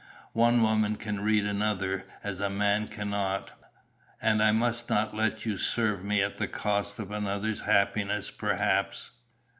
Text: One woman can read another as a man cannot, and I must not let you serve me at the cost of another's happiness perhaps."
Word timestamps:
One 0.33 0.63
woman 0.63 0.95
can 0.95 1.19
read 1.19 1.45
another 1.45 2.05
as 2.23 2.39
a 2.39 2.49
man 2.49 2.87
cannot, 2.87 3.51
and 4.19 4.41
I 4.41 4.51
must 4.51 4.89
not 4.89 5.13
let 5.15 5.45
you 5.45 5.57
serve 5.59 6.03
me 6.03 6.23
at 6.23 6.39
the 6.39 6.47
cost 6.47 6.97
of 6.97 7.11
another's 7.11 7.59
happiness 7.61 8.31
perhaps." 8.31 9.11